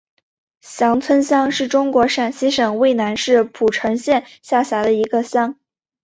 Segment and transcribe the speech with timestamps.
[0.61, 5.59] 翔村乡是中国陕西省渭南市蒲城县下辖的一个乡。